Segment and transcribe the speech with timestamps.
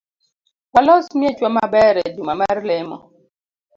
[0.73, 2.97] Walos miechwa maber ejuma mar lemo